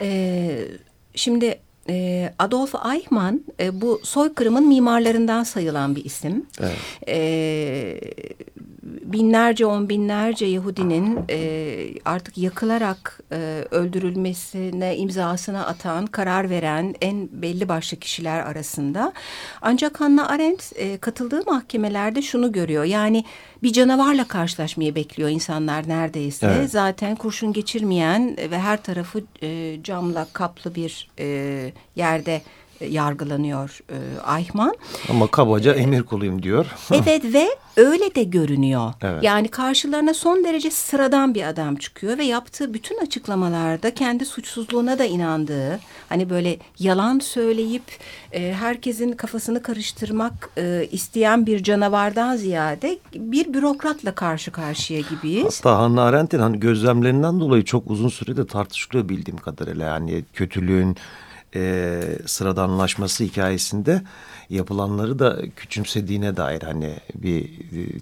E, 0.00 0.68
şimdi 1.14 1.60
e, 1.88 2.32
Adolf 2.38 2.74
Eichmann 2.94 3.44
e, 3.60 3.80
bu 3.80 4.00
soykırımın 4.04 4.68
mimarlarından 4.68 5.44
sayılan 5.44 5.96
bir 5.96 6.04
isim. 6.04 6.46
Evet. 6.60 6.76
E, 7.08 8.00
binlerce 9.02 9.66
on 9.66 9.88
binlerce 9.88 10.46
Yahudinin 10.46 11.18
e, 11.30 11.78
artık 12.04 12.38
yakılarak 12.38 13.20
e, 13.32 13.64
öldürülmesine 13.70 14.96
imzasını 14.96 15.66
atan, 15.66 16.06
karar 16.06 16.50
veren 16.50 16.94
en 17.00 17.28
belli 17.32 17.68
başlı 17.68 17.96
kişiler 17.96 18.40
arasında. 18.40 19.12
Ancak 19.62 20.00
Hannah 20.00 20.30
Arendt 20.30 20.72
e, 20.76 20.96
katıldığı 20.98 21.42
mahkemelerde 21.46 22.22
şunu 22.22 22.52
görüyor. 22.52 22.84
Yani 22.84 23.24
bir 23.62 23.72
canavarla 23.72 24.28
karşılaşmayı 24.28 24.94
bekliyor 24.94 25.28
insanlar 25.28 25.88
neredeyse. 25.88 26.46
Evet. 26.58 26.70
Zaten 26.70 27.16
kurşun 27.16 27.52
geçirmeyen 27.52 28.36
ve 28.36 28.58
her 28.58 28.82
tarafı 28.82 29.22
e, 29.42 29.78
camla 29.82 30.26
kaplı 30.32 30.74
bir 30.74 31.08
e, 31.18 31.72
yerde 31.96 32.42
yargılanıyor 32.80 33.78
e, 33.90 34.20
Ayman. 34.20 34.74
Ama 35.10 35.26
kabaca 35.26 35.74
emir 35.74 36.02
kuluyum 36.02 36.42
diyor. 36.42 36.66
evet 36.92 37.24
ve 37.34 37.48
öyle 37.76 38.14
de 38.14 38.22
görünüyor. 38.22 38.92
Evet. 39.02 39.22
Yani 39.22 39.48
karşılarına 39.48 40.14
son 40.14 40.44
derece 40.44 40.70
sıradan 40.70 41.34
bir 41.34 41.42
adam 41.42 41.76
çıkıyor 41.76 42.18
ve 42.18 42.24
yaptığı 42.24 42.74
bütün 42.74 42.98
açıklamalarda 42.98 43.94
kendi 43.94 44.26
suçsuzluğuna 44.26 44.98
da 44.98 45.04
inandığı, 45.04 45.80
hani 46.08 46.30
böyle 46.30 46.58
yalan 46.78 47.18
söyleyip 47.18 47.82
e, 48.32 48.52
herkesin 48.52 49.12
kafasını 49.12 49.62
karıştırmak 49.62 50.50
e, 50.58 50.88
isteyen 50.92 51.46
bir 51.46 51.62
canavardan 51.62 52.36
ziyade 52.36 52.98
bir 53.14 53.54
bürokratla 53.54 54.12
karşı 54.12 54.50
karşıya 54.50 55.00
gibiyiz. 55.00 55.58
Hatta 55.58 55.78
Hannah 55.78 56.04
Arendt'in 56.04 56.38
hani 56.38 56.60
gözlemlerinden 56.60 57.40
dolayı 57.40 57.64
çok 57.64 57.90
uzun 57.90 58.08
sürede 58.08 58.46
tartışılıyor 58.46 59.08
bildiğim 59.08 59.38
kadarıyla. 59.38 59.86
Yani 59.86 60.24
kötülüğün 60.34 60.96
e, 61.54 62.02
sıradanlaşması 62.26 63.24
hikayesinde 63.24 64.02
yapılanları 64.50 65.18
da 65.18 65.36
küçümsediğine 65.56 66.36
dair 66.36 66.62
hani 66.62 66.94
bir 67.14 67.50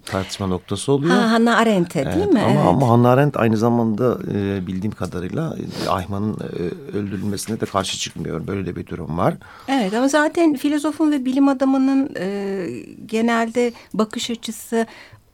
tartışma 0.05 0.47
noktası 0.47 0.91
oluyor. 0.91 1.15
Ha, 1.15 1.31
Hannah 1.31 1.57
Arendt'e 1.57 1.99
evet, 2.01 2.15
değil 2.15 2.27
mi? 2.27 2.39
Ama, 2.39 2.51
evet. 2.51 2.65
ama 2.67 2.89
Hannah 2.89 3.09
Arendt 3.09 3.37
aynı 3.37 3.57
zamanda 3.57 4.17
e, 4.33 4.67
bildiğim 4.67 4.95
kadarıyla 4.95 5.55
Ayman'ın 5.89 6.33
e, 6.33 6.97
öldürülmesine 6.97 7.59
de 7.59 7.65
karşı 7.65 7.97
çıkmıyor. 7.97 8.47
Böyle 8.47 8.65
de 8.65 8.75
bir 8.75 8.87
durum 8.87 9.17
var. 9.17 9.33
Evet 9.67 9.93
ama 9.93 10.07
zaten 10.07 10.55
filozofun 10.55 11.11
ve 11.11 11.25
bilim 11.25 11.47
adamının 11.47 12.09
e, 12.19 12.67
genelde 13.05 13.73
bakış 13.93 14.29
açısı 14.29 14.85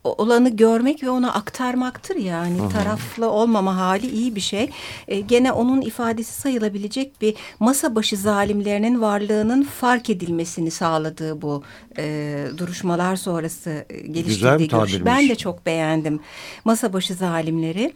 olanı 0.04 0.50
görmek 0.50 1.04
ve 1.04 1.10
ona 1.10 1.34
aktarmaktır 1.34 2.16
yani 2.16 2.60
Hı 2.60 2.64
-hı. 2.64 2.72
taraflı 2.72 3.30
olmama 3.30 3.78
hali 3.78 4.10
iyi 4.10 4.36
bir 4.36 4.42
şey. 4.42 4.70
E, 5.08 5.20
gene 5.20 5.52
onun 5.52 5.82
ifadesi 5.82 6.42
sayılabilecek 6.42 7.22
bir 7.22 7.36
masa 7.60 7.96
başı 7.96 8.18
zalimlerinin 8.18 9.02
varlığının 9.02 9.64
fark 9.64 10.10
edilmesini 10.10 10.72
sağladığı 10.72 11.42
bu 11.42 11.64
e, 11.98 12.46
duruşmalar 12.58 13.16
sonrası 13.16 13.86
e, 13.90 14.08
geliştirdiği 14.08 14.70
görüş. 14.70 15.06
Ben 15.06 15.30
de 15.30 15.36
çok 15.36 15.66
beğendim 15.66 16.20
masa 16.66 16.94
başı 16.94 17.14
zalimleri. 17.14 17.94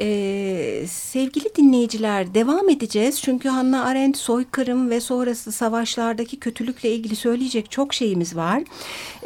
E, 0.00 0.86
sevgili 0.88 1.54
dinleyiciler 1.56 2.34
devam 2.34 2.68
edeceğiz 2.68 3.22
çünkü 3.22 3.48
Hannah 3.48 3.86
Arendt 3.86 4.16
soykırım 4.16 4.90
ve 4.90 5.00
sonrası 5.00 5.52
savaşlardaki 5.52 6.40
kötülükle 6.40 6.90
ilgili 6.90 7.16
söyleyecek 7.16 7.70
çok 7.70 7.94
şeyimiz 7.94 8.36
var. 8.36 8.62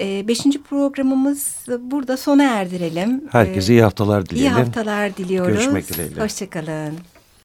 E, 0.00 0.28
beşinci 0.28 0.62
programımız 0.62 1.56
burada 2.14 2.22
sona 2.22 2.42
erdirelim. 2.44 3.24
Herkese 3.32 3.72
iyi 3.72 3.82
haftalar 3.82 4.26
dileyelim. 4.26 4.52
İyi 4.52 4.54
haftalar 4.54 5.16
diliyoruz. 5.16 5.52
Görüşmek 5.52 5.88
dileğiyle. 5.88 6.20
Hoşçakalın. 6.20 6.94